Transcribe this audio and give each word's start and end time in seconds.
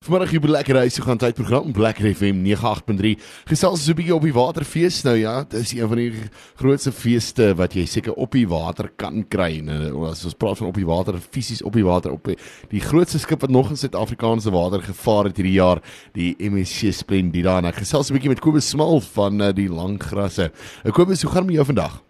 Vanmiddag 0.00 0.30
hier 0.32 0.40
by 0.40 0.48
Lekker 0.48 0.78
Huis 0.80 0.94
se 0.96 1.02
gaan 1.04 1.18
tydprogram 1.20 1.74
Lekker 1.76 2.06
FM 2.08 2.38
98.3. 2.48 3.10
Gesels 3.50 3.82
so 3.84 3.92
'n 3.92 3.98
bietjie 3.98 4.14
op 4.14 4.24
die 4.24 4.32
waterfees 4.32 5.02
nou 5.04 5.12
ja, 5.14 5.44
dit 5.44 5.60
is 5.60 5.74
een 5.76 5.88
van 5.88 6.00
die 6.00 6.12
grootste 6.56 6.90
feeste 6.90 7.50
wat 7.54 7.74
jy 7.76 7.84
seker 7.84 8.16
op 8.16 8.32
die 8.32 8.46
water 8.48 8.88
kan 8.96 9.28
kry. 9.28 9.60
Nou 9.60 10.08
as 10.08 10.24
ons 10.24 10.32
praat 10.32 10.56
van 10.56 10.68
op 10.68 10.74
die 10.80 10.86
water, 10.88 11.20
fisies 11.20 11.60
op 11.60 11.76
die 11.76 11.84
water 11.84 12.12
op 12.12 12.24
die, 12.24 12.38
die 12.70 12.80
grootste 12.80 13.18
skip 13.18 13.42
wat 13.42 13.50
nog 13.50 13.68
in 13.68 13.76
Suid-Afrikaanse 13.76 14.50
water 14.50 14.80
gevaar 14.80 15.28
het 15.28 15.36
hierdie 15.36 15.60
jaar, 15.60 15.82
die 16.16 16.34
MSC 16.38 16.94
Splendida. 16.96 17.58
En 17.58 17.66
ek 17.66 17.84
gesels 17.84 18.08
'n 18.08 18.14
bietjie 18.14 18.32
met 18.32 18.40
Kobus 18.40 18.70
Smal 18.70 19.02
van 19.02 19.38
uh, 19.38 19.52
die 19.52 19.68
Langgrasse. 19.68 20.50
Kobus, 20.96 21.22
hoe 21.22 21.30
gaan 21.30 21.44
dit 21.44 21.52
met 21.52 21.60
jou 21.60 21.66
vandag? 21.76 22.02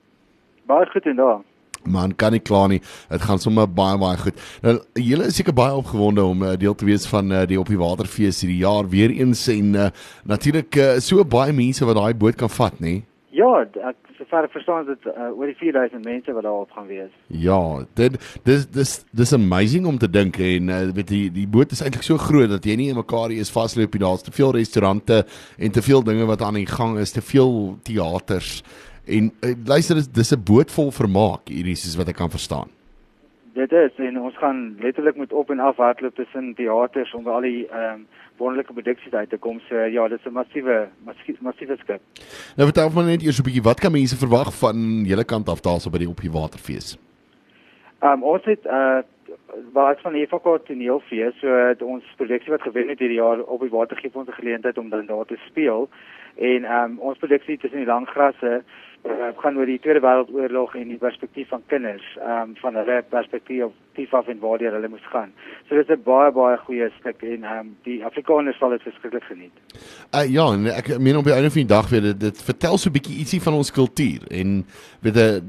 Baie 0.64 0.86
goed 0.86 1.06
en 1.06 1.16
daar. 1.16 1.49
Man 1.84 2.14
kan 2.16 2.32
nie 2.32 2.42
kla 2.44 2.66
nie. 2.66 2.80
Dit 3.10 3.22
gaan 3.22 3.38
sommer 3.38 3.68
baie 3.68 3.98
baie 3.98 4.18
goed. 4.20 4.40
Nou 4.62 4.78
julle 4.94 5.30
is 5.30 5.38
seker 5.40 5.56
baie 5.56 5.76
opgewonde 5.76 6.24
om 6.24 6.42
uh, 6.42 6.56
deel 6.60 6.74
te 6.74 6.88
wees 6.88 7.06
van 7.10 7.32
uh, 7.32 7.44
die 7.48 7.60
op 7.60 7.70
die 7.70 7.80
waterfees 7.80 8.42
hierdie 8.44 8.60
jaar 8.62 8.88
weer 8.88 9.10
eens 9.10 9.46
en 9.48 9.74
uh, 9.74 9.90
natuurlik 10.24 10.76
uh, 10.76 10.90
so 11.00 11.24
baie 11.24 11.52
mense 11.56 11.84
wat 11.84 11.96
daai 11.96 12.14
boot 12.14 12.36
kan 12.40 12.52
vat, 12.52 12.80
nê? 12.80 13.00
Ja, 13.30 13.50
ek 13.62 14.10
sover 14.18 14.46
ek 14.48 14.54
verstaan 14.54 14.88
dit 14.88 15.06
uh, 15.08 15.30
oor 15.32 15.48
die 15.48 15.56
4000 15.56 16.04
mense 16.04 16.34
wat 16.34 16.44
daarop 16.44 16.72
gaan 16.74 16.88
wees. 16.90 17.12
Ja, 17.30 17.60
dit 17.98 18.18
dis 18.44 18.66
dis 18.74 18.94
dis 19.16 19.34
amazing 19.36 19.86
om 19.86 20.00
te 20.02 20.10
dink 20.10 20.38
en 20.42 20.68
uh, 20.68 20.82
weet 20.96 21.08
die 21.12 21.22
die 21.34 21.46
boot 21.48 21.72
is 21.72 21.82
eintlik 21.84 22.04
so 22.06 22.18
groot 22.20 22.50
dat 22.50 22.66
jy 22.66 22.76
nie 22.80 22.90
in 22.92 22.98
mekaar 22.98 23.32
is 23.32 23.52
vasloop 23.54 23.94
nie. 23.94 24.02
Daar's 24.02 24.26
te 24.26 24.34
veel 24.34 24.52
restaurante 24.58 25.22
en 25.58 25.72
te 25.72 25.84
veel 25.86 26.04
dinge 26.04 26.26
wat 26.28 26.42
aan 26.42 26.58
die 26.58 26.68
gang 26.68 26.98
is, 26.98 27.14
te 27.14 27.22
veel 27.22 27.78
teaters. 27.86 28.60
En 29.10 29.32
uh, 29.40 29.54
luister 29.64 29.96
dis 30.12 30.32
'n 30.32 30.42
boot 30.44 30.70
vol 30.70 30.90
vermaak 30.90 31.48
hierdie 31.48 31.74
soos 31.74 31.96
wat 31.96 32.08
ek 32.08 32.16
kan 32.22 32.30
verstaan. 32.30 32.68
Dit 33.52 33.72
is 33.72 33.92
en 33.98 34.20
ons 34.20 34.36
gaan 34.38 34.76
letterlik 34.80 35.16
met 35.16 35.32
op 35.32 35.50
en 35.50 35.58
af 35.58 35.76
hardloop 35.76 36.14
tussen 36.14 36.54
teaters 36.54 37.14
om 37.14 37.26
al 37.28 37.40
die 37.40 37.66
ehm 37.68 37.92
um, 37.92 38.06
wonderlike 38.36 38.72
produksies 38.72 39.12
uit 39.12 39.30
te 39.30 39.36
kom. 39.36 39.60
So 39.68 39.74
ja, 39.76 40.08
dit 40.08 40.18
is 40.18 40.26
'n 40.26 40.32
massiewe 40.32 40.88
massiewe 41.40 41.76
skip. 41.76 42.00
Nou 42.56 42.66
vertel 42.70 42.90
my 42.94 43.02
net 43.02 43.22
eers 43.22 43.38
'n 43.38 43.42
bietjie 43.42 43.62
wat 43.62 43.80
kan 43.80 43.92
mense 43.92 44.16
verwag 44.16 44.54
van 44.58 44.76
julle 45.04 45.24
kant 45.24 45.48
af 45.48 45.60
daarso 45.60 45.90
by 45.90 45.98
die 45.98 46.08
op 46.08 46.20
die 46.20 46.30
waterfees? 46.30 46.98
Ehm 48.00 48.12
um, 48.12 48.22
ons 48.22 48.44
het 48.44 48.64
uh 48.64 49.02
waar 49.72 49.92
ek 49.92 50.00
van 50.00 50.12
die 50.12 50.26
FK 50.26 50.58
toneelfees, 50.66 51.34
so 51.40 51.46
het 51.46 51.82
ons 51.82 52.04
produksie 52.16 52.50
wat 52.50 52.62
gewen 52.62 52.88
het 52.88 52.98
hierdie 52.98 53.18
jaar 53.18 53.42
op 53.42 53.60
die 53.60 53.70
water 53.70 53.96
gee 53.96 54.10
ons 54.12 54.28
'n 54.28 54.40
geleentheid 54.40 54.78
om 54.78 54.88
dan 54.88 55.06
daar 55.06 55.24
te 55.24 55.38
speel. 55.46 55.88
En 56.36 56.64
ehm 56.64 56.90
um, 56.90 56.98
ons 56.98 57.18
produksie 57.18 57.58
tussen 57.58 57.78
die 57.78 57.86
langgrasse 57.86 58.62
uh, 59.04 59.30
gaan 59.36 59.56
oor 59.56 59.68
die 59.68 59.78
Tweede 59.80 60.00
Wêreldoorlog 60.04 60.74
en 60.76 60.90
die 60.92 60.98
perspektief 61.00 61.48
van 61.48 61.62
kinders, 61.72 62.04
ehm 62.18 62.50
um, 62.50 62.56
van 62.60 62.76
hulle 62.80 63.02
perspektief 63.08 64.12
af 64.16 64.28
en 64.32 64.38
waar 64.40 64.58
hulle 64.58 64.88
moes 64.88 65.06
gaan. 65.12 65.32
So 65.68 65.76
dit 65.76 65.88
is 65.88 65.96
'n 65.96 66.02
baie 66.04 66.32
baie 66.32 66.56
goeie 66.56 66.90
stuk 66.98 67.22
en 67.22 67.44
ehm 67.44 67.58
um, 67.58 67.76
die 67.82 68.04
Afrikaners 68.04 68.58
sal 68.58 68.70
dit 68.70 68.82
verskriklik 68.82 69.24
geniet. 69.24 69.52
Uh 70.14 70.24
ja, 70.28 70.46
en 70.52 70.66
ek 70.66 70.98
meen 70.98 71.16
op 71.16 71.24
die 71.24 71.32
einde 71.32 71.50
van 71.50 71.62
die 71.62 71.74
dag 71.74 71.88
weer 71.90 72.00
dit, 72.00 72.20
dit 72.20 72.42
vertel 72.42 72.78
so 72.78 72.88
'n 72.88 72.92
bietjie 72.92 73.18
ietsie 73.18 73.42
van 73.42 73.54
ons 73.54 73.72
kultuur 73.72 74.20
en 74.30 74.64
weet 75.00 75.16
jy 75.16 75.40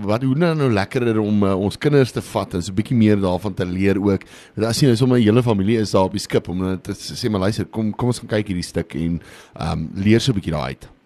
wat 0.00 0.22
hoe 0.22 0.34
nou, 0.34 0.54
nou 0.54 0.70
lekkerer 0.70 1.20
om 1.20 1.42
uh, 1.42 1.60
ons 1.60 1.78
kinders 1.78 2.12
te 2.12 2.22
vat 2.22 2.54
en 2.54 2.62
so 2.62 2.72
'n 2.72 2.80
bietjie 2.80 2.96
meer 2.96 3.20
daarvan 3.20 3.54
te 3.54 3.66
leer 3.66 3.96
ook. 3.96 4.22
Want 4.54 4.68
as 4.68 4.80
jy 4.80 4.86
nou 4.86 4.96
sommer 4.96 5.18
'n 5.18 5.22
hele 5.22 5.42
familie 5.42 5.78
is 5.78 5.92
daar 5.92 6.04
op 6.04 6.16
die 6.16 6.26
skip 6.28 6.48
om 6.48 6.80
te 6.80 6.92
sê 6.92 7.30
maar 7.30 7.40
luister, 7.40 7.64
kom 7.64 7.92
kom 7.92 8.08
ons 8.08 8.18
gaan 8.18 8.28
kyk 8.28 8.46
hierdie 8.46 8.70
stuk 8.72 8.94
en 8.94 9.20
ehm 9.56 9.72
um, 9.72 9.90
leer 9.94 10.20
so 10.20 10.32
'n 10.32 10.34
bietjie 10.34 10.52
daai 10.52 10.72
uit. 10.72 11.01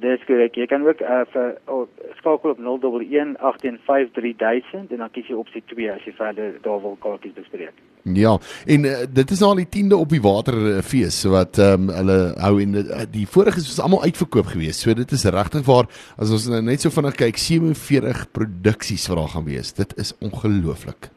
Dis 0.04 0.24
korrek. 0.28 0.56
Jy 0.58 0.66
kan 0.68 0.84
ook 0.84 1.00
uh, 1.00 1.22
vir 1.32 1.54
oh, 1.72 1.86
skakel 2.18 2.52
op 2.52 2.60
011 2.60 3.36
8153000 3.40 4.92
en 4.92 5.00
dan 5.00 5.10
kies 5.14 5.30
jy 5.30 5.36
opsie 5.38 5.62
2 5.72 5.88
as 5.94 6.04
jy 6.04 6.12
verder 6.18 6.58
daar 6.66 6.82
wil 6.82 6.98
kaartjies 7.00 7.36
bespreek. 7.38 7.72
Ja, 8.04 8.34
en 8.68 8.84
uh, 8.84 8.98
dit 9.08 9.32
is 9.32 9.42
al 9.46 9.62
die 9.62 9.68
10de 9.76 9.96
op 9.96 10.12
die 10.12 10.20
waterfees 10.24 11.22
wat 11.32 11.56
ehm 11.62 11.88
um, 11.88 11.94
hulle 11.96 12.18
hou 12.44 12.54
en 12.60 12.76
die, 12.76 12.84
die 13.16 13.26
vorige 13.36 13.64
is 13.64 13.80
almal 13.80 14.04
uitverkoop 14.04 14.52
gewees. 14.52 14.82
So 14.84 14.92
dit 14.92 15.16
is 15.16 15.24
regtig 15.24 15.64
waar 15.70 15.88
as 16.20 16.34
ons 16.34 16.50
net 16.52 16.84
so 16.84 16.92
vinnig 16.92 17.16
kyk 17.24 17.40
47 17.40 18.26
produksies 18.36 19.08
wat 19.08 19.22
daar 19.22 19.36
gaan 19.38 19.48
wees. 19.48 19.72
Dit 19.72 19.96
is 19.96 20.12
ongelooflik. 20.20 21.14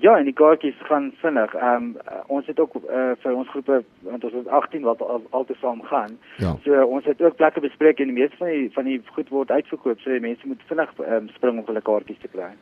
Ja, 0.00 0.12
en 0.18 0.28
die 0.28 0.34
kaartjies 0.34 0.78
gaan 0.86 1.10
vinnig. 1.22 1.54
Ehm 1.54 1.74
um, 1.74 1.86
ons 2.26 2.46
het 2.46 2.60
ook 2.60 2.74
uh, 2.76 3.10
vir 3.22 3.34
ons 3.34 3.48
groepe 3.48 3.80
want 4.06 4.24
ons 4.24 4.34
het 4.36 4.48
18 4.48 4.84
wat 4.86 5.00
al, 5.02 5.22
al 5.30 5.44
te 5.44 5.56
saam 5.60 5.82
gaan. 5.82 6.14
Ja. 6.38 6.54
So 6.64 6.84
ons 6.84 7.04
het 7.04 7.22
ook 7.22 7.36
plekke 7.36 7.60
bespreek 7.60 7.98
en 7.98 8.12
die 8.12 8.18
meeste 8.20 8.38
van 8.38 8.52
die 8.52 8.70
van 8.76 8.84
die 8.84 9.00
goed 9.16 9.28
word 9.34 9.50
uitverkoop. 9.50 9.98
So 10.00 10.14
die 10.14 10.22
mense 10.22 10.46
moet 10.46 10.62
vinnig 10.70 10.92
um, 11.02 11.28
spring 11.34 11.58
om 11.58 11.66
hulle 11.66 11.82
kaartjies 11.82 12.22
te 12.22 12.30
kry. 12.30 12.52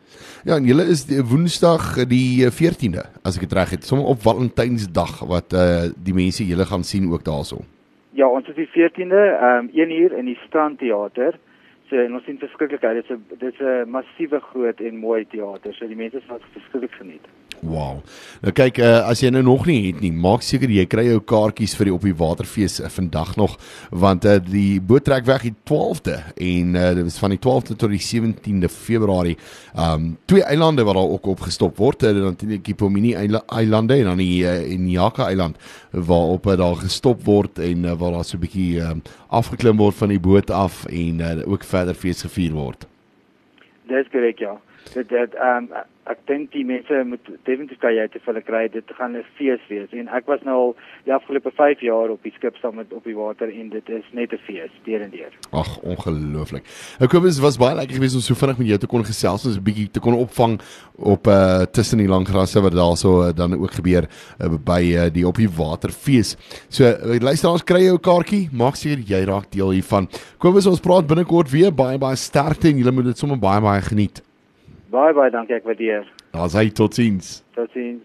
Ja, 0.49 0.57
en 0.57 0.65
julle 0.65 0.89
is 0.97 1.05
die 1.11 1.21
Woensdag 1.21 1.93
die 2.09 2.49
14de 2.61 3.05
as 3.23 3.37
ek 3.37 3.45
dit 3.45 3.57
reg 3.61 3.77
het, 3.77 3.85
sommer 3.85 4.09
op 4.15 4.25
Valentynsdag 4.25 5.21
wat 5.29 5.53
eh 5.53 5.65
uh, 5.67 5.89
die 6.09 6.17
mense 6.17 6.47
julle 6.47 6.65
gaan 6.65 6.85
sien 6.85 7.13
ook 7.13 7.25
daarso. 7.25 7.61
Ja, 8.17 8.29
ons 8.33 8.49
is 8.49 8.57
die 8.57 8.71
14de, 8.73 9.23
ehm 9.37 9.69
um, 9.69 9.71
1 9.75 9.93
uur 10.01 10.17
in 10.19 10.33
die 10.33 10.39
Strandteater. 10.47 11.37
So 11.89 12.03
en 12.03 12.15
ons 12.19 12.25
sien 12.27 12.39
verskriklikheid. 12.39 12.97
Dit 12.97 13.11
is 13.11 13.17
'n 13.17 13.39
dit 13.39 13.53
is 13.53 13.61
'n 13.61 13.91
massiewe 13.91 14.41
groot 14.41 14.81
en 14.81 14.97
mooi 14.97 15.27
teater. 15.27 15.75
So 15.75 15.87
die 15.87 15.97
mense 15.97 16.21
sal 16.27 16.41
verskriklik 16.53 16.93
geniet. 16.93 17.27
Wow. 17.63 18.03
Nou 18.45 18.53
kyk, 18.53 18.79
uh, 18.85 19.09
as 19.09 19.23
jy 19.25 19.31
nou 19.33 19.43
nog 19.47 19.65
nie 19.69 19.79
het 19.87 20.01
nie, 20.01 20.13
maak 20.13 20.45
seker 20.45 20.71
jy 20.73 20.85
kry 20.91 21.07
jou 21.09 21.21
kaartjies 21.25 21.75
vir 21.79 21.89
die 21.89 21.95
op 21.95 22.05
die 22.05 22.15
waterfees 22.17 22.81
uh, 22.81 22.91
vandag 22.93 23.37
nog 23.41 23.57
want 23.91 24.27
uh, 24.29 24.37
die 24.45 24.81
boot 24.81 25.07
trek 25.07 25.25
weg 25.29 25.47
die 25.47 25.55
12de 25.69 26.19
en 26.37 26.77
uh, 26.77 26.91
dit 26.99 27.07
is 27.07 27.19
van 27.23 27.31
die 27.31 27.41
12de 27.41 27.77
tot 27.77 27.91
die 27.95 28.03
17de 28.03 28.69
Februarie. 28.73 29.37
Um 29.73 30.17
twee 30.27 30.45
eilande 30.45 30.85
wat 30.85 30.99
daar 30.99 31.15
ook 31.17 31.27
opgestop 31.27 31.77
word, 31.81 32.03
uh, 32.03 32.13
natuurlik 32.13 32.65
die 32.65 32.75
Pomini 32.75 33.15
eilande 33.15 33.97
en 33.97 34.11
dan 34.13 34.19
die 34.19 34.45
uh, 34.45 34.73
Inyaka 34.73 35.31
eiland 35.31 35.57
waarop 35.91 36.47
uh, 36.47 36.57
daar 36.61 36.77
gestop 36.85 37.25
word 37.25 37.59
en 37.59 37.85
uh, 37.85 37.97
waar 37.97 38.19
daar 38.19 38.25
so 38.25 38.37
'n 38.37 38.41
bietjie 38.41 38.81
um, 38.81 39.03
afgeklim 39.29 39.77
word 39.77 39.95
van 39.95 40.09
die 40.09 40.21
boot 40.21 40.51
af 40.51 40.85
en 40.87 41.21
uh, 41.21 41.49
ook 41.49 41.65
verder 41.77 41.99
fees 41.99 42.25
gevier 42.25 42.55
word. 42.57 42.87
Dis 43.91 44.09
korrek 44.13 44.41
ja. 44.43 44.57
Dit 44.95 45.09
dit 45.09 45.35
ehm 45.35 45.69
um, 45.73 45.85
ek 46.07 46.21
dink 46.31 46.53
die 46.55 46.63
mense 46.63 47.01
moet 47.09 47.29
definitief 47.49 47.81
kan 47.83 47.95
jy 47.95 48.05
te 48.11 48.21
hulle 48.23 48.43
kry. 48.47 48.67
Dit 48.71 48.91
gaan 48.99 49.17
'n 49.17 49.25
fees 49.39 49.63
wees 49.69 49.91
en 49.91 50.09
ek 50.09 50.27
was 50.31 50.43
nou 50.47 50.57
al 50.57 50.77
die 51.05 51.13
afgelope 51.15 51.51
5 51.51 51.81
jaar 51.83 52.11
op 52.11 52.23
die 52.23 52.33
skip 52.37 52.57
saam 52.63 52.77
met 52.77 52.93
op 52.93 53.05
die 53.05 53.17
water 53.17 53.51
en 53.51 53.69
dit 53.71 53.89
is 53.91 54.07
net 54.13 54.33
'n 54.33 54.39
fees 54.47 54.71
deur 54.85 55.03
en 55.03 55.11
deur. 55.11 55.33
Ag, 55.51 55.79
ongelooflik. 55.83 56.65
Ek 57.01 57.11
hoop 57.11 57.23
dit 57.23 57.41
was 57.41 57.59
baie 57.59 57.75
lekker 57.75 57.97
geweest 57.99 58.15
om 58.15 58.21
so 58.21 58.35
vinnig 58.35 58.59
met 58.59 58.67
jou 58.69 58.79
te 58.79 58.87
kon 58.87 59.05
gesels, 59.05 59.47
ons 59.47 59.57
'n 59.57 59.63
bietjie 59.63 59.91
te 59.91 60.01
kon 60.01 60.15
opvang 60.15 60.61
op 60.95 61.27
uh 61.27 61.67
tussen 61.73 61.99
die 61.99 62.09
lang 62.09 62.27
grasse 62.27 62.61
wat 62.61 62.73
daarso 62.73 63.27
uh, 63.27 63.33
dan 63.35 63.55
ook 63.55 63.73
gebeur 63.73 64.07
uh, 64.41 64.49
by 64.65 64.83
uh, 64.95 65.11
die 65.13 65.27
op 65.27 65.37
die 65.37 65.51
waterfees. 65.51 66.37
So 66.69 66.85
uh, 66.85 67.19
luister 67.19 67.51
ons 67.51 67.65
kry 67.65 67.83
jou 67.83 67.99
kaartjie, 67.99 68.49
maak 68.53 68.77
seker 68.77 69.03
jy 69.03 69.25
raak 69.25 69.51
deel 69.51 69.71
hiervan. 69.71 70.09
Kom 70.39 70.55
ons 70.55 70.81
praat 70.81 71.07
binnekort 71.07 71.51
weer 71.51 71.75
baie 71.75 71.99
baie 71.99 72.17
sterkte 72.17 72.69
en 72.69 72.79
julle 72.79 72.93
moet 72.93 73.05
dit 73.05 73.19
sommer 73.19 73.39
baie 73.39 73.61
baie 73.61 73.83
geniet. 73.83 74.23
Baie 74.97 75.13
baie 75.13 75.29
dankie 75.33 75.59
ek 75.59 75.67
waardeer. 75.69 76.07
Daar's 76.33 76.55
hy 76.57 76.71
totiens. 76.73 77.43
Totiens. 77.53 78.01